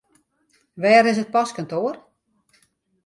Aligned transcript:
Wêr 0.81 1.05
is 1.11 1.19
it 1.23 1.33
postkantoar? 1.35 1.95